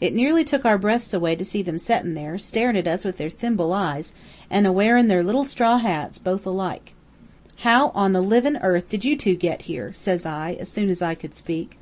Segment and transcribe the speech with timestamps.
[0.00, 3.16] "It nearly took our breaths away to see them settin' there, staring at us with
[3.18, 4.12] their thimble eyes,
[4.50, 6.94] an' a wearin' their little straw hats, both alike.
[7.58, 11.00] "'How on the livin' earth did you two got here?' says I, as soon as
[11.00, 11.76] I could speak.